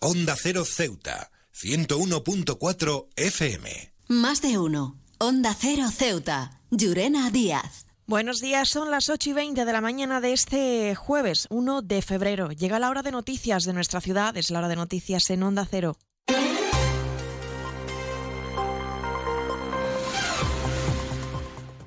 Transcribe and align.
Onda 0.00 0.36
Cero 0.36 0.66
Ceuta, 0.66 1.30
101.4 1.54 3.08
FM. 3.16 3.94
Más 4.08 4.42
de 4.42 4.58
uno. 4.58 5.00
Onda 5.18 5.56
Cero 5.58 5.84
Ceuta, 5.90 6.60
Llurena 6.70 7.30
Díaz. 7.30 7.86
Buenos 8.06 8.40
días, 8.40 8.68
son 8.68 8.90
las 8.90 9.08
8 9.08 9.30
y 9.30 9.32
20 9.32 9.64
de 9.64 9.72
la 9.72 9.80
mañana 9.80 10.20
de 10.20 10.34
este 10.34 10.94
jueves 10.94 11.46
1 11.48 11.80
de 11.80 12.02
febrero. 12.02 12.50
Llega 12.50 12.78
la 12.78 12.90
hora 12.90 13.02
de 13.02 13.10
noticias 13.10 13.64
de 13.64 13.72
nuestra 13.72 14.02
ciudad, 14.02 14.36
es 14.36 14.50
la 14.50 14.58
hora 14.58 14.68
de 14.68 14.76
noticias 14.76 15.30
en 15.30 15.42
Onda 15.42 15.66
Cero. 15.68 15.96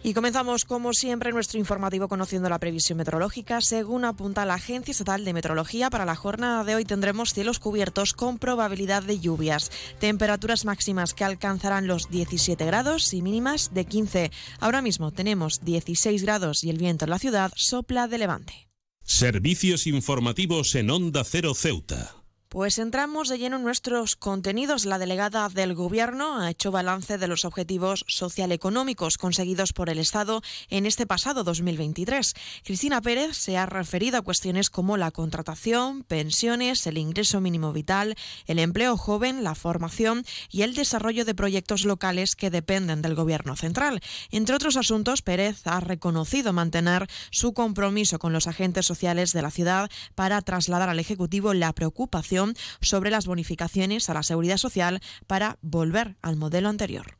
Y 0.09 0.15
comenzamos, 0.15 0.65
como 0.65 0.91
siempre, 0.93 1.31
nuestro 1.31 1.59
informativo 1.59 2.07
conociendo 2.07 2.49
la 2.49 2.57
previsión 2.57 2.97
meteorológica. 2.97 3.61
Según 3.61 4.05
apunta 4.05 4.43
la 4.43 4.55
Agencia 4.55 4.91
Estatal 4.91 5.23
de 5.23 5.33
Meteorología, 5.33 5.91
para 5.91 6.03
la 6.03 6.15
jornada 6.15 6.63
de 6.63 6.73
hoy 6.73 6.83
tendremos 6.83 7.31
cielos 7.31 7.59
cubiertos 7.59 8.13
con 8.13 8.39
probabilidad 8.39 9.03
de 9.03 9.19
lluvias. 9.19 9.69
Temperaturas 9.99 10.65
máximas 10.65 11.13
que 11.13 11.25
alcanzarán 11.25 11.85
los 11.85 12.09
17 12.09 12.65
grados 12.65 13.13
y 13.13 13.21
mínimas 13.21 13.71
de 13.75 13.85
15. 13.85 14.31
Ahora 14.59 14.81
mismo 14.81 15.11
tenemos 15.11 15.63
16 15.63 16.23
grados 16.23 16.63
y 16.63 16.71
el 16.71 16.79
viento 16.79 17.05
en 17.05 17.11
la 17.11 17.19
ciudad 17.19 17.51
sopla 17.55 18.07
de 18.07 18.17
levante. 18.17 18.67
Servicios 19.03 19.85
informativos 19.85 20.73
en 20.73 20.89
Onda 20.89 21.23
Cero 21.23 21.53
Ceuta. 21.53 22.18
Pues 22.49 22.79
entramos 22.79 23.29
de 23.29 23.37
lleno 23.37 23.57
en 23.57 23.63
nuestros 23.63 24.15
contenidos. 24.15 24.85
La 24.85 24.97
delegada 24.97 25.47
del 25.49 25.75
Gobierno 25.75 26.39
ha 26.39 26.49
hecho 26.49 26.71
balance 26.71 27.19
de 27.19 27.27
los 27.27 27.45
objetivos 27.45 28.03
social-económicos 28.07 29.19
conseguidos 29.19 29.71
por 29.71 29.87
el 29.87 29.99
Estado 29.99 30.41
en 30.71 30.87
este 30.87 31.05
pasado 31.05 31.43
2023. 31.43 32.33
Cristina 32.63 33.01
Pérez 33.01 33.37
se 33.37 33.55
ha 33.55 33.67
referido 33.67 34.17
a 34.17 34.23
cuestiones 34.23 34.71
como 34.71 34.97
la 34.97 35.11
contratación, 35.11 36.01
pensiones, 36.01 36.87
el 36.87 36.97
ingreso 36.97 37.39
mínimo 37.39 37.71
vital, 37.71 38.15
el 38.47 38.57
empleo 38.57 38.97
joven, 38.97 39.43
la 39.43 39.53
formación 39.53 40.25
y 40.49 40.63
el 40.63 40.73
desarrollo 40.73 41.25
de 41.25 41.35
proyectos 41.35 41.85
locales 41.85 42.35
que 42.35 42.49
dependen 42.49 43.03
del 43.03 43.13
Gobierno 43.13 43.55
central. 43.57 44.01
Entre 44.31 44.55
otros 44.55 44.75
asuntos, 44.75 45.21
Pérez 45.21 45.67
ha 45.67 45.81
reconocido 45.81 46.51
mantener 46.51 47.05
su 47.29 47.53
compromiso 47.53 48.17
con 48.17 48.33
los 48.33 48.47
agentes 48.47 48.87
sociales 48.87 49.33
de 49.33 49.43
la 49.43 49.51
ciudad 49.51 49.91
para 50.15 50.41
trasladar 50.41 50.89
al 50.89 50.97
Ejecutivo 50.97 51.53
la 51.53 51.73
preocupación 51.73 52.38
sobre 52.81 53.11
las 53.11 53.25
bonificaciones 53.25 54.09
a 54.09 54.13
la 54.13 54.23
seguridad 54.23 54.57
social 54.57 55.01
para 55.27 55.57
volver 55.61 56.15
al 56.21 56.35
modelo 56.35 56.69
anterior. 56.69 57.17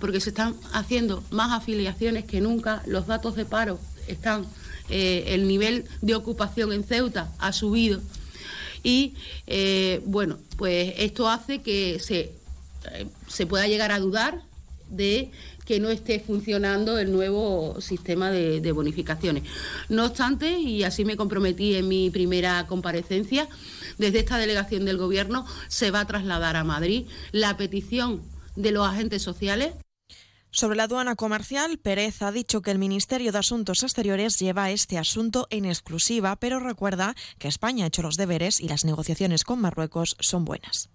Porque 0.00 0.20
se 0.20 0.30
están 0.30 0.54
haciendo 0.72 1.24
más 1.30 1.52
afiliaciones 1.52 2.24
que 2.24 2.40
nunca, 2.40 2.82
los 2.86 3.06
datos 3.06 3.34
de 3.36 3.44
paro 3.44 3.80
están, 4.06 4.46
eh, 4.88 5.24
el 5.28 5.48
nivel 5.48 5.86
de 6.02 6.14
ocupación 6.14 6.72
en 6.72 6.84
Ceuta 6.84 7.32
ha 7.38 7.52
subido 7.52 8.00
y 8.82 9.14
eh, 9.46 10.00
bueno, 10.06 10.38
pues 10.56 10.94
esto 10.98 11.28
hace 11.28 11.62
que 11.62 11.98
se, 12.00 12.32
eh, 12.92 13.06
se 13.26 13.46
pueda 13.46 13.66
llegar 13.66 13.92
a 13.92 13.98
dudar 13.98 14.42
de 14.88 15.30
que 15.64 15.80
no 15.80 15.90
esté 15.90 16.18
funcionando 16.18 16.98
el 16.98 17.12
nuevo 17.12 17.78
sistema 17.80 18.30
de, 18.30 18.60
de, 18.62 18.72
bonificaciones. 18.72 19.42
No 19.90 20.06
obstante, 20.06 20.50
y 20.58 20.82
así 20.82 21.04
me 21.04 21.16
comprometí 21.16 21.74
en 21.74 21.88
mi 21.88 22.08
primera 22.08 22.66
comparecencia, 22.66 23.46
desde 23.98 24.20
esta 24.20 24.38
delegación 24.38 24.84
del 24.84 24.96
Gobierno 24.96 25.46
se 25.68 25.90
va 25.90 26.00
a 26.00 26.06
trasladar 26.06 26.56
a 26.56 26.64
Madrid 26.64 27.06
la 27.32 27.56
petición 27.56 28.22
de 28.56 28.72
los 28.72 28.86
agentes 28.86 29.22
sociales 29.22 29.74
sobre 30.50 30.76
la 30.76 30.84
aduana 30.84 31.14
comercial, 31.14 31.78
Pérez 31.78 32.22
ha 32.22 32.32
dicho 32.32 32.62
que 32.62 32.70
el 32.70 32.78
Ministerio 32.78 33.32
de 33.32 33.38
Asuntos 33.38 33.82
Exteriores 33.82 34.38
lleva 34.38 34.70
este 34.70 34.96
asunto 34.96 35.46
en 35.50 35.66
exclusiva, 35.66 36.36
pero 36.36 36.58
recuerda 36.58 37.14
que 37.38 37.48
España 37.48 37.84
ha 37.84 37.88
hecho 37.88 38.02
los 38.02 38.16
deberes 38.16 38.58
y 38.60 38.68
las 38.68 38.86
negociaciones 38.86 39.44
con 39.44 39.60
Marruecos 39.60 40.16
son 40.20 40.46
buenas. 40.46 40.88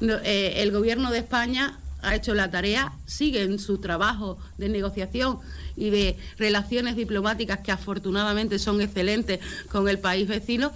Eh, 0.00 0.54
el 0.58 0.70
Gobierno 0.70 1.10
de 1.10 1.18
España 1.18 1.80
ha 2.02 2.14
hecho 2.14 2.34
la 2.34 2.50
tarea, 2.50 2.92
sigue 3.06 3.42
en 3.42 3.58
su 3.58 3.78
trabajo 3.78 4.38
de 4.56 4.68
negociación 4.68 5.40
y 5.74 5.90
de 5.90 6.16
relaciones 6.38 6.94
diplomáticas 6.94 7.60
que 7.60 7.72
afortunadamente 7.72 8.60
son 8.60 8.80
excelentes 8.80 9.40
con 9.68 9.88
el 9.88 9.98
país 9.98 10.28
vecino. 10.28 10.72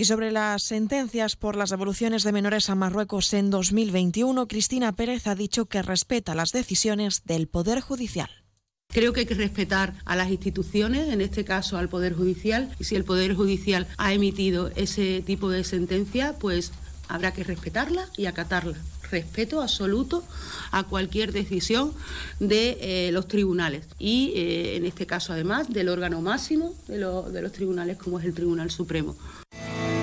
Y 0.00 0.04
sobre 0.04 0.30
las 0.30 0.62
sentencias 0.62 1.34
por 1.34 1.56
las 1.56 1.70
devoluciones 1.70 2.22
de 2.22 2.30
menores 2.30 2.70
a 2.70 2.76
Marruecos 2.76 3.34
en 3.34 3.50
2021, 3.50 4.46
Cristina 4.46 4.92
Pérez 4.92 5.26
ha 5.26 5.34
dicho 5.34 5.66
que 5.66 5.82
respeta 5.82 6.36
las 6.36 6.52
decisiones 6.52 7.24
del 7.24 7.48
Poder 7.48 7.80
Judicial. 7.80 8.30
Creo 8.94 9.12
que 9.12 9.20
hay 9.20 9.26
que 9.26 9.34
respetar 9.34 9.94
a 10.04 10.14
las 10.14 10.30
instituciones, 10.30 11.12
en 11.12 11.20
este 11.20 11.44
caso 11.44 11.78
al 11.78 11.88
Poder 11.88 12.14
Judicial, 12.14 12.72
y 12.78 12.84
si 12.84 12.94
el 12.94 13.02
Poder 13.02 13.34
Judicial 13.34 13.88
ha 13.96 14.12
emitido 14.12 14.70
ese 14.76 15.20
tipo 15.26 15.50
de 15.50 15.64
sentencia, 15.64 16.36
pues 16.38 16.70
habrá 17.08 17.32
que 17.32 17.42
respetarla 17.42 18.08
y 18.16 18.26
acatarla. 18.26 18.78
Respeto 19.10 19.60
absoluto 19.62 20.22
a 20.70 20.84
cualquier 20.84 21.32
decisión 21.32 21.92
de 22.38 22.78
eh, 22.80 23.10
los 23.10 23.26
tribunales 23.26 23.86
y, 23.98 24.32
eh, 24.36 24.76
en 24.76 24.84
este 24.84 25.06
caso, 25.06 25.32
además, 25.32 25.72
del 25.72 25.88
órgano 25.88 26.20
máximo 26.20 26.76
de, 26.86 26.98
lo, 26.98 27.22
de 27.22 27.42
los 27.42 27.50
tribunales, 27.50 27.96
como 27.96 28.20
es 28.20 28.26
el 28.26 28.34
Tribunal 28.34 28.70
Supremo. 28.70 29.16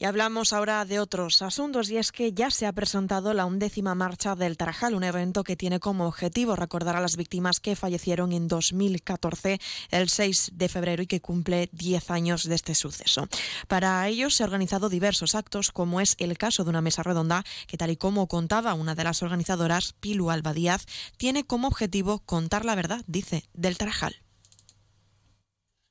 Y 0.00 0.04
hablamos 0.04 0.52
ahora 0.52 0.84
de 0.84 1.00
otros 1.00 1.42
asuntos 1.42 1.90
y 1.90 1.96
es 1.96 2.12
que 2.12 2.32
ya 2.32 2.52
se 2.52 2.66
ha 2.66 2.72
presentado 2.72 3.34
la 3.34 3.46
undécima 3.46 3.96
marcha 3.96 4.36
del 4.36 4.56
Tarajal, 4.56 4.94
un 4.94 5.02
evento 5.02 5.42
que 5.42 5.56
tiene 5.56 5.80
como 5.80 6.06
objetivo 6.06 6.54
recordar 6.54 6.94
a 6.94 7.00
las 7.00 7.16
víctimas 7.16 7.58
que 7.58 7.74
fallecieron 7.74 8.30
en 8.30 8.46
2014, 8.46 9.60
el 9.90 10.08
6 10.08 10.52
de 10.54 10.68
febrero, 10.68 11.02
y 11.02 11.08
que 11.08 11.20
cumple 11.20 11.68
10 11.72 12.12
años 12.12 12.44
de 12.44 12.54
este 12.54 12.76
suceso. 12.76 13.26
Para 13.66 14.06
ello 14.06 14.30
se 14.30 14.44
han 14.44 14.50
organizado 14.50 14.88
diversos 14.88 15.34
actos, 15.34 15.72
como 15.72 16.00
es 16.00 16.14
el 16.18 16.38
caso 16.38 16.62
de 16.62 16.70
una 16.70 16.80
mesa 16.80 17.02
redonda 17.02 17.42
que, 17.66 17.76
tal 17.76 17.90
y 17.90 17.96
como 17.96 18.28
contaba 18.28 18.74
una 18.74 18.94
de 18.94 19.02
las 19.02 19.24
organizadoras, 19.24 19.94
Pilu 19.98 20.30
Alba 20.30 20.52
Díaz, 20.52 20.86
tiene 21.16 21.42
como 21.42 21.66
objetivo 21.66 22.20
contar 22.20 22.64
la 22.64 22.76
verdad, 22.76 23.02
dice, 23.08 23.48
del 23.52 23.76
Tarajal. 23.76 24.27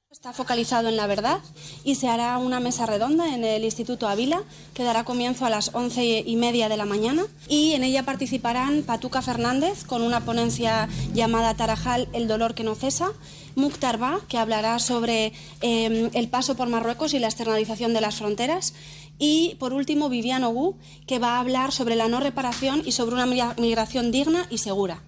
Está 0.10 0.32
focalizado 0.32 0.88
en 0.88 0.96
la 0.96 1.06
verdad 1.06 1.40
y 1.84 1.96
se 1.96 2.08
hará 2.08 2.38
una 2.38 2.62
mesa 2.62 2.86
redonda 2.86 3.36
en 3.36 3.44
el 3.44 3.66
Instituto 3.66 4.08
Ávila 4.08 4.42
que 4.74 4.84
dará 4.84 5.04
comienzo 5.04 5.46
a 5.46 5.50
las 5.50 5.76
once 5.76 6.24
y 6.26 6.36
media 6.38 6.70
de 6.70 6.78
la 6.78 6.86
mañana 6.86 7.26
y 7.50 7.74
en 7.74 7.84
ella 7.84 8.04
participarán 8.04 8.84
Patuca 8.84 9.22
Fernández 9.22 9.84
con 9.84 10.02
una 10.02 10.24
ponencia 10.24 10.88
llamada 11.14 11.56
Tarajal, 11.56 12.08
el 12.14 12.30
dolor 12.30 12.56
que 12.56 12.64
no 12.64 12.74
cesa, 12.74 13.12
Mukhtar 13.56 13.98
Ba, 13.98 14.22
que 14.30 14.38
hablará 14.38 14.80
sobre 14.80 15.34
eh, 15.60 16.10
el 16.14 16.30
paso 16.30 16.56
por 16.56 16.70
Marruecos 16.70 17.14
y 17.14 17.20
la 17.20 17.28
externalización 17.28 17.94
de 17.94 18.00
las 18.00 18.16
fronteras 18.16 18.76
y 19.20 19.56
por 19.60 19.74
último 19.74 20.08
Vivian 20.08 20.46
Ogu, 20.46 20.78
que 21.06 21.20
va 21.20 21.36
a 21.36 21.42
hablar 21.42 21.74
sobre 21.74 21.98
la 21.98 22.08
no 22.08 22.22
reparación 22.22 22.82
y 22.86 22.94
sobre 22.94 23.16
una 23.16 23.54
migración 23.58 24.12
digna 24.12 24.48
y 24.50 24.60
segura. 24.60 25.04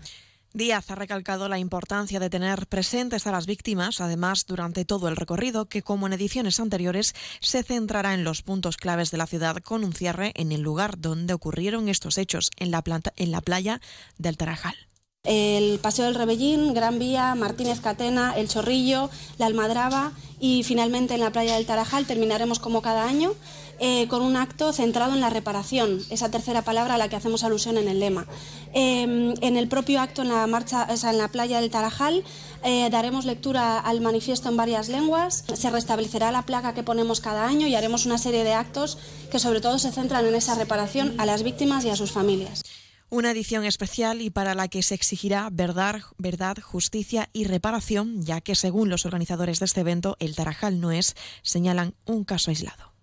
Díaz 0.59 0.91
ha 0.91 0.95
recalcado 0.95 1.47
la 1.47 1.57
importancia 1.57 2.19
de 2.19 2.29
tener 2.29 2.67
presentes 2.67 3.25
a 3.25 3.31
las 3.31 3.45
víctimas, 3.45 4.01
además, 4.01 4.45
durante 4.45 4.83
todo 4.83 5.07
el 5.07 5.15
recorrido, 5.15 5.69
que 5.69 5.81
como 5.81 6.05
en 6.05 6.11
ediciones 6.11 6.59
anteriores 6.59 7.15
se 7.39 7.63
centrará 7.63 8.13
en 8.13 8.25
los 8.25 8.41
puntos 8.41 8.75
claves 8.75 9.09
de 9.09 9.19
la 9.19 9.25
ciudad 9.25 9.55
con 9.63 9.85
un 9.85 9.93
cierre 9.93 10.33
en 10.35 10.51
el 10.51 10.59
lugar 10.59 10.99
donde 10.99 11.33
ocurrieron 11.33 11.87
estos 11.87 12.17
hechos, 12.17 12.51
en 12.57 12.71
la, 12.71 12.81
planta, 12.81 13.13
en 13.15 13.31
la 13.31 13.39
playa 13.39 13.79
del 14.17 14.35
Tarajal. 14.35 14.88
El 15.25 15.79
Paseo 15.79 16.05
del 16.05 16.15
Rebellín, 16.15 16.73
Gran 16.73 16.97
Vía, 16.97 17.35
Martínez 17.35 17.81
Catena, 17.81 18.33
El 18.37 18.47
Chorrillo, 18.47 19.09
La 19.37 19.47
Almadraba 19.47 20.13
y 20.39 20.63
finalmente 20.63 21.13
en 21.13 21.19
la 21.19 21.31
playa 21.31 21.55
del 21.55 21.65
Tarajal 21.65 22.05
terminaremos 22.05 22.59
como 22.59 22.81
cada 22.81 23.03
año 23.03 23.33
eh, 23.79 24.07
con 24.07 24.21
un 24.21 24.37
acto 24.37 24.71
centrado 24.71 25.13
en 25.13 25.19
la 25.19 25.29
reparación, 25.29 25.99
esa 26.09 26.31
tercera 26.31 26.61
palabra 26.61 26.95
a 26.95 26.97
la 26.97 27.09
que 27.09 27.17
hacemos 27.17 27.43
alusión 27.43 27.77
en 27.77 27.89
el 27.89 27.99
lema. 27.99 28.27
Eh, 28.73 29.33
en 29.41 29.57
el 29.57 29.67
propio 29.67 29.99
acto 29.99 30.21
en 30.21 30.29
la 30.29 30.47
marcha, 30.47 30.87
o 30.89 30.95
sea, 30.95 31.09
en 31.09 31.17
la 31.17 31.27
playa 31.27 31.59
del 31.59 31.69
Tarajal, 31.69 32.23
eh, 32.63 32.89
daremos 32.89 33.25
lectura 33.25 33.77
al 33.77 33.99
manifiesto 33.99 34.47
en 34.47 34.55
varias 34.55 34.87
lenguas, 34.87 35.43
se 35.53 35.69
restablecerá 35.69 36.31
la 36.31 36.43
placa 36.43 36.73
que 36.73 36.83
ponemos 36.83 37.19
cada 37.19 37.45
año 37.45 37.67
y 37.67 37.75
haremos 37.75 38.05
una 38.05 38.17
serie 38.17 38.45
de 38.45 38.53
actos 38.53 38.97
que 39.29 39.39
sobre 39.39 39.59
todo 39.59 39.79
se 39.79 39.91
centran 39.91 40.25
en 40.25 40.35
esa 40.35 40.55
reparación 40.55 41.15
a 41.17 41.25
las 41.25 41.43
víctimas 41.43 41.83
y 41.83 41.89
a 41.89 41.97
sus 41.97 42.13
familias. 42.13 42.63
Una 43.11 43.31
edición 43.31 43.65
especial 43.65 44.21
y 44.21 44.29
para 44.29 44.53
la 44.53 44.67
que 44.67 44.83
se 44.83 44.93
exigirá 44.93 45.49
verdad, 45.51 46.01
verdad, 46.19 46.57
justicia 46.61 47.29
y 47.33 47.45
reparación, 47.45 48.23
ya 48.23 48.39
que 48.39 48.53
según 48.53 48.89
los 48.89 49.05
organizadores 49.05 49.59
de 49.59 49.65
este 49.65 49.81
evento, 49.81 50.15
el 50.19 50.35
Tarajal 50.35 50.79
no 50.79 50.91
es, 50.91 51.15
señalan, 51.41 51.95
un 52.05 52.23
caso 52.23 52.51
aislado. 52.51 52.93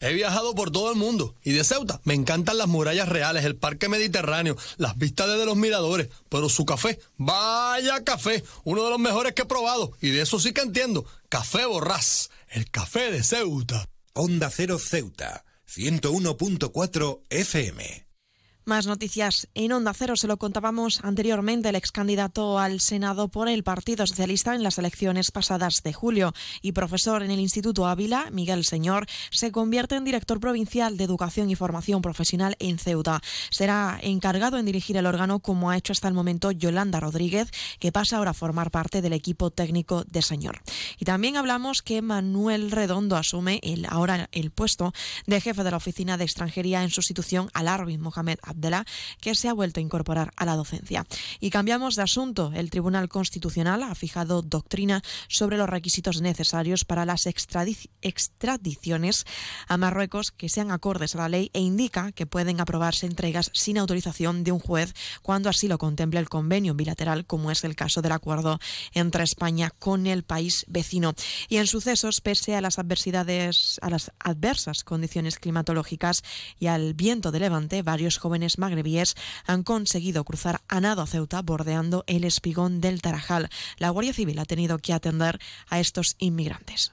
He 0.00 0.14
viajado 0.14 0.56
por 0.56 0.72
todo 0.72 0.90
el 0.90 0.98
mundo 0.98 1.36
y 1.44 1.52
de 1.52 1.62
Ceuta 1.62 2.00
me 2.02 2.14
encantan 2.14 2.58
las 2.58 2.66
murallas 2.66 3.08
reales, 3.08 3.44
el 3.44 3.54
parque 3.54 3.88
mediterráneo, 3.88 4.56
las 4.78 4.98
vistas 4.98 5.28
desde 5.28 5.46
los 5.46 5.56
miradores, 5.56 6.08
pero 6.28 6.48
su 6.48 6.66
café, 6.66 6.98
vaya 7.16 8.02
café, 8.02 8.42
uno 8.64 8.82
de 8.82 8.90
los 8.90 8.98
mejores 8.98 9.32
que 9.32 9.42
he 9.42 9.46
probado 9.46 9.92
y 10.00 10.10
de 10.10 10.22
eso 10.22 10.40
sí 10.40 10.52
que 10.52 10.62
entiendo. 10.62 11.06
Café 11.28 11.66
Borrás, 11.66 12.30
el 12.48 12.68
café 12.68 13.12
de 13.12 13.22
Ceuta. 13.22 13.86
Onda 14.14 14.50
Cero 14.50 14.78
Ceuta, 14.78 15.44
101.4 15.66 17.20
FM. 17.30 18.11
Más 18.64 18.86
noticias 18.86 19.48
en 19.54 19.72
Onda 19.72 19.92
Cero. 19.92 20.14
Se 20.14 20.28
lo 20.28 20.36
contábamos 20.36 21.00
anteriormente. 21.02 21.68
El 21.68 21.74
ex 21.74 21.90
candidato 21.90 22.60
al 22.60 22.78
Senado 22.78 23.26
por 23.26 23.48
el 23.48 23.64
Partido 23.64 24.06
Socialista 24.06 24.54
en 24.54 24.62
las 24.62 24.78
elecciones 24.78 25.32
pasadas 25.32 25.82
de 25.82 25.92
julio 25.92 26.32
y 26.60 26.70
profesor 26.70 27.24
en 27.24 27.32
el 27.32 27.40
Instituto 27.40 27.88
Ávila, 27.88 28.28
Miguel 28.30 28.64
Señor, 28.64 29.06
se 29.32 29.50
convierte 29.50 29.96
en 29.96 30.04
director 30.04 30.38
provincial 30.38 30.96
de 30.96 31.02
Educación 31.02 31.50
y 31.50 31.56
Formación 31.56 32.02
Profesional 32.02 32.54
en 32.60 32.78
Ceuta. 32.78 33.20
Será 33.50 33.98
encargado 34.00 34.58
en 34.58 34.66
dirigir 34.66 34.96
el 34.96 35.06
órgano 35.06 35.40
como 35.40 35.70
ha 35.70 35.76
hecho 35.76 35.92
hasta 35.92 36.06
el 36.06 36.14
momento 36.14 36.52
Yolanda 36.52 37.00
Rodríguez, 37.00 37.50
que 37.80 37.90
pasa 37.90 38.18
ahora 38.18 38.30
a 38.30 38.34
formar 38.34 38.70
parte 38.70 39.02
del 39.02 39.12
equipo 39.12 39.50
técnico 39.50 40.04
de 40.04 40.22
Señor. 40.22 40.62
Y 41.00 41.04
también 41.04 41.36
hablamos 41.36 41.82
que 41.82 42.00
Manuel 42.00 42.70
Redondo 42.70 43.16
asume 43.16 43.58
el, 43.64 43.86
ahora 43.86 44.28
el 44.30 44.52
puesto 44.52 44.92
de 45.26 45.40
jefe 45.40 45.64
de 45.64 45.70
la 45.72 45.78
Oficina 45.78 46.16
de 46.16 46.24
Extranjería 46.24 46.84
en 46.84 46.90
sustitución 46.90 47.50
al 47.54 47.66
Arvin 47.66 48.00
Mohamed 48.00 48.38
Que 49.20 49.34
se 49.34 49.48
ha 49.48 49.52
vuelto 49.52 49.80
a 49.80 49.82
incorporar 49.82 50.32
a 50.36 50.44
la 50.44 50.56
docencia. 50.56 51.06
Y 51.40 51.50
cambiamos 51.50 51.96
de 51.96 52.02
asunto. 52.02 52.52
El 52.54 52.70
Tribunal 52.70 53.08
Constitucional 53.08 53.82
ha 53.82 53.94
fijado 53.94 54.42
doctrina 54.42 55.02
sobre 55.28 55.56
los 55.56 55.68
requisitos 55.68 56.20
necesarios 56.20 56.84
para 56.84 57.04
las 57.04 57.26
extradiciones 57.26 59.24
a 59.68 59.76
Marruecos 59.76 60.32
que 60.32 60.48
sean 60.48 60.70
acordes 60.70 61.14
a 61.14 61.18
la 61.18 61.28
ley 61.28 61.50
e 61.52 61.60
indica 61.60 62.12
que 62.12 62.26
pueden 62.26 62.60
aprobarse 62.60 63.06
entregas 63.06 63.50
sin 63.54 63.78
autorización 63.78 64.44
de 64.44 64.52
un 64.52 64.58
juez 64.58 64.94
cuando 65.22 65.48
así 65.48 65.68
lo 65.68 65.78
contemple 65.78 66.20
el 66.20 66.28
convenio 66.28 66.74
bilateral, 66.74 67.26
como 67.26 67.50
es 67.50 67.64
el 67.64 67.76
caso 67.76 68.02
del 68.02 68.12
acuerdo 68.12 68.58
entre 68.92 69.24
España 69.24 69.70
con 69.78 70.06
el 70.06 70.22
país 70.22 70.64
vecino. 70.68 71.14
Y 71.48 71.56
en 71.56 71.66
sucesos, 71.66 72.20
pese 72.20 72.56
a 72.56 72.60
las 72.60 72.78
adversidades, 72.78 73.78
a 73.82 73.90
las 73.90 74.12
adversas 74.18 74.84
condiciones 74.84 75.38
climatológicas 75.38 76.22
y 76.58 76.66
al 76.66 76.94
viento 76.94 77.32
de 77.32 77.40
levante, 77.40 77.82
varios 77.82 78.18
jóvenes 78.18 78.41
magrebíes 78.58 79.14
han 79.46 79.62
conseguido 79.62 80.24
cruzar 80.24 80.60
a 80.68 80.80
nado 80.80 81.02
a 81.02 81.06
Ceuta 81.06 81.42
bordeando 81.42 82.04
el 82.06 82.24
espigón 82.24 82.80
del 82.80 83.02
Tarajal. 83.02 83.48
La 83.78 83.90
Guardia 83.90 84.12
Civil 84.12 84.38
ha 84.38 84.44
tenido 84.44 84.78
que 84.78 84.92
atender 84.92 85.38
a 85.68 85.80
estos 85.80 86.16
inmigrantes. 86.18 86.92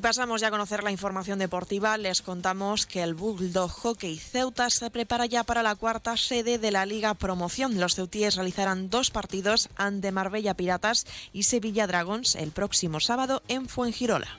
Y 0.00 0.02
pasamos 0.02 0.40
ya 0.40 0.48
a 0.48 0.50
conocer 0.50 0.82
la 0.82 0.90
información 0.90 1.38
deportiva. 1.38 1.98
Les 1.98 2.22
contamos 2.22 2.86
que 2.86 3.02
el 3.02 3.12
Bulldog 3.12 3.70
Hockey 3.70 4.16
Ceuta 4.16 4.70
se 4.70 4.88
prepara 4.90 5.26
ya 5.26 5.44
para 5.44 5.62
la 5.62 5.74
cuarta 5.74 6.16
sede 6.16 6.56
de 6.56 6.70
la 6.70 6.86
Liga 6.86 7.12
Promoción. 7.12 7.78
Los 7.78 7.96
ceutíes 7.96 8.36
realizarán 8.36 8.88
dos 8.88 9.10
partidos 9.10 9.68
ante 9.76 10.10
Marbella 10.10 10.54
Piratas 10.54 11.06
y 11.34 11.42
Sevilla 11.42 11.86
Dragons 11.86 12.34
el 12.34 12.50
próximo 12.50 12.98
sábado 12.98 13.42
en 13.46 13.68
Fuengirola. 13.68 14.38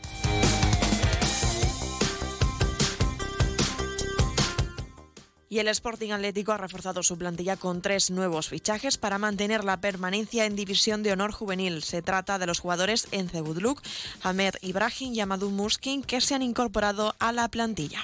Y 5.52 5.60
el 5.60 5.68
Sporting 5.68 6.12
Atlético 6.12 6.54
ha 6.54 6.58
reforzado 6.58 7.04
su 7.04 7.18
plantilla 7.18 7.58
con 7.58 7.82
tres 7.82 8.10
nuevos 8.10 8.48
fichajes 8.48 8.98
para 8.98 9.18
mantener 9.18 9.66
la 9.66 9.82
permanencia 9.82 10.46
en 10.46 10.56
División 10.56 11.04
de 11.04 11.12
Honor 11.12 11.34
Juvenil. 11.34 11.84
Se 11.84 12.02
trata 12.02 12.40
de 12.40 12.46
los 12.46 12.60
jugadores 12.60 13.10
Ence 13.12 13.42
Budluk, 13.42 13.82
Ahmed 14.24 14.56
Ibrahim 14.62 15.14
y 15.14 15.20
Amadou 15.20 15.50
Muskin 15.50 16.04
que 16.04 16.22
se 16.22 16.36
han 16.36 16.42
incorporado 16.42 17.16
a 17.20 17.34
la 17.34 17.50
plantilla. 17.50 18.00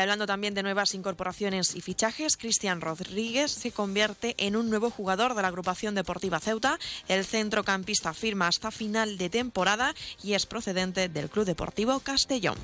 Hablando 0.00 0.26
también 0.26 0.54
de 0.54 0.62
nuevas 0.62 0.94
incorporaciones 0.94 1.74
y 1.74 1.80
fichajes, 1.80 2.36
Cristian 2.36 2.80
Rodríguez 2.80 3.50
se 3.50 3.72
convierte 3.72 4.34
en 4.38 4.56
un 4.56 4.70
nuevo 4.70 4.90
jugador 4.90 5.34
de 5.34 5.42
la 5.42 5.48
agrupación 5.48 5.94
deportiva 5.94 6.40
Ceuta. 6.40 6.78
El 7.08 7.24
centrocampista 7.24 8.14
firma 8.14 8.48
hasta 8.48 8.70
final 8.70 9.18
de 9.18 9.30
temporada 9.30 9.94
y 10.22 10.34
es 10.34 10.46
procedente 10.46 11.08
del 11.08 11.30
Club 11.30 11.44
Deportivo 11.44 12.00
Castellón. 12.00 12.56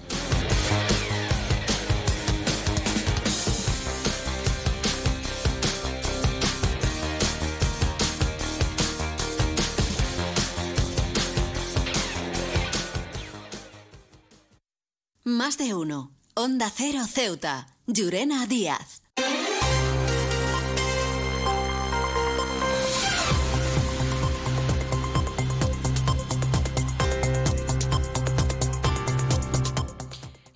Más 15.24 15.58
de 15.58 15.74
uno. 15.74 16.12
Onda 16.38 16.70
Cero 16.70 17.06
Ceuta. 17.06 17.66
Llurena 17.86 18.46
Díaz. 18.46 19.05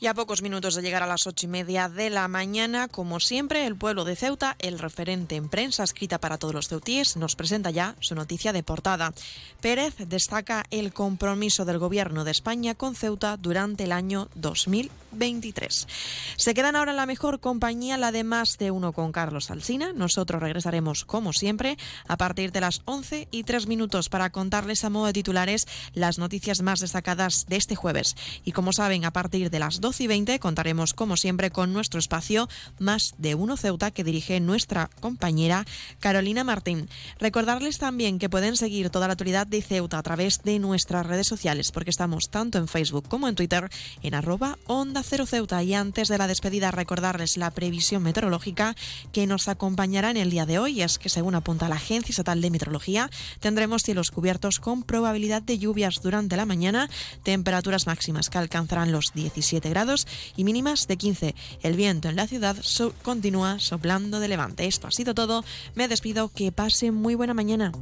Y 0.03 0.07
a 0.07 0.15
pocos 0.15 0.41
minutos 0.41 0.75
de 0.75 0.81
llegar 0.81 1.03
a 1.03 1.07
las 1.07 1.27
ocho 1.27 1.45
y 1.45 1.51
media 1.51 1.91
de 1.91 2.09
la 2.09 2.27
mañana, 2.27 2.89
como 2.89 3.21
siempre, 3.21 3.67
el 3.67 3.77
pueblo 3.77 4.07
de 4.07 4.17
Ceuta, 4.17 4.57
el 4.59 4.79
referente 4.79 5.37
en 5.37 5.51
prensa 5.51 5.85
escrita 5.85 6.19
para 6.19 6.39
todos 6.39 6.55
los 6.55 6.69
ceutíes, 6.69 7.19
nos 7.19 7.37
presenta 7.37 7.71
ya 7.71 7.97
su 8.01 8.15
noticia 8.15 8.55
de 8.55 8.63
portada. 8.63 9.13
Pérez 9.61 9.95
destaca 9.99 10.65
el 10.71 10.95
compromiso 10.95 11.67
del 11.67 11.77
gobierno 11.77 12.25
de 12.25 12.31
España 12.31 12.75
con 12.75 12.95
Ceuta 12.95 13.37
durante 13.37 13.85
el 13.85 13.93
año 13.93 14.31
2023. 14.37 15.87
Se 16.37 16.55
quedan 16.55 16.77
ahora 16.77 16.93
en 16.93 16.97
la 16.97 17.05
mejor 17.05 17.39
compañía, 17.39 17.99
la 17.99 18.11
de 18.11 18.25
más 18.25 18.57
de 18.57 18.71
uno 18.71 18.95
con 18.95 19.13
Carlos 19.13 19.51
Alsina. 19.51 19.93
Nosotros 19.93 20.41
regresaremos, 20.41 21.05
como 21.05 21.35
siempre, 21.35 21.77
a 22.09 22.17
partir 22.17 22.53
de 22.53 22.63
las 22.63 22.81
11 22.87 23.29
y 23.31 23.43
3 23.43 23.67
minutos 23.67 24.09
para 24.09 24.31
contarles 24.31 24.83
a 24.83 24.89
modo 24.89 25.07
de 25.07 25.13
titulares 25.13 25.69
las 25.93 26.17
noticias 26.17 26.63
más 26.63 26.81
destacadas 26.81 27.45
de 27.49 27.57
este 27.57 27.77
jueves. 27.77 28.17
Y 28.47 28.53
como 28.53 28.73
saben, 28.73 29.05
a 29.05 29.13
partir 29.13 29.51
de 29.51 29.59
las 29.59 29.83
12 29.83 29.90
y 29.99 30.07
20 30.07 30.39
contaremos, 30.39 30.95
como 30.95 31.17
siempre, 31.17 31.51
con 31.51 31.73
nuestro 31.73 31.99
espacio 31.99 32.49
Más 32.79 33.15
de 33.19 33.35
Uno 33.35 33.57
Ceuta 33.57 33.91
que 33.91 34.05
dirige 34.05 34.39
nuestra 34.39 34.89
compañera 35.01 35.67
Carolina 35.99 36.45
Martín. 36.45 36.89
Recordarles 37.19 37.79
también 37.79 38.21
que 38.21 38.29
pueden 38.29 38.57
seguir 38.57 38.91
toda 38.91 39.09
la 39.09 39.15
actualidad 39.15 39.49
de 39.49 39.63
Ceuta 39.63 39.99
a 39.99 40.03
través 40.03 40.43
de 40.45 40.61
nuestras 40.61 41.05
redes 41.07 41.27
sociales, 41.27 41.73
porque 41.73 41.91
estamos 41.91 42.31
tanto 42.31 42.59
en 42.59 42.69
Facebook 42.69 43.09
como 43.09 43.27
en 43.27 43.35
Twitter 43.35 43.69
en 44.03 44.15
arroba 44.15 44.59
Onda 44.67 45.03
Cero 45.03 45.27
Ceuta. 45.27 45.61
Y 45.65 45.75
antes 45.75 46.07
de 46.07 46.19
la 46.19 46.29
despedida, 46.29 46.71
recordarles 46.71 47.37
la 47.37 47.51
previsión 47.51 48.05
meteorológica 48.05 48.77
que 49.13 49.27
nos 49.27 49.49
acompañará 49.49 50.11
en 50.11 50.19
el 50.19 50.31
día 50.31 50.47
de 50.47 50.61
hoy. 50.61 50.83
Es 50.83 50.99
que, 50.99 51.09
según 51.09 51.35
apunta 51.35 51.69
la 51.69 51.77
Agencia 51.77 52.13
Estatal 52.13 52.41
de 52.41 52.51
Meteorología, 52.51 53.11
tendremos 53.41 53.83
cielos 53.83 54.13
cubiertos 54.13 54.61
con 54.61 54.85
probabilidad 54.85 55.43
de 55.43 55.59
lluvias 55.59 56.01
durante 56.03 56.37
la 56.37 56.47
mañana, 56.47 56.89
temperaturas 57.25 57.87
máximas 57.87 58.31
que 58.31 58.39
alcanzarán 58.39 58.93
los 58.93 59.13
17 59.15 59.69
grados 59.71 59.80
y 60.37 60.45
mínimas 60.45 60.87
de 60.87 60.97
15. 60.97 61.35
El 61.63 61.77
viento 61.77 62.09
en 62.09 62.17
la 62.17 62.27
ciudad 62.27 62.57
continúa 63.03 63.59
soplando 63.59 64.21
de 64.21 64.29
levante. 64.29 64.67
Esto 64.67 64.87
ha 64.87 64.91
sido 64.91 65.15
todo. 65.15 65.45
Me 65.75 65.89
despido. 65.89 66.31
Que 66.35 66.53
pase 66.53 66.91
muy 66.91 67.15
buena 67.15 67.35
mañana. 67.35 67.73